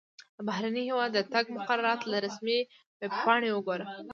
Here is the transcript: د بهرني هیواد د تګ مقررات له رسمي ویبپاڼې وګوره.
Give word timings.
د 0.35 0.37
بهرني 0.47 0.81
هیواد 0.89 1.09
د 1.13 1.19
تګ 1.33 1.45
مقررات 1.57 2.01
له 2.11 2.17
رسمي 2.25 2.59
ویبپاڼې 3.01 3.49
وګوره. 3.53 3.85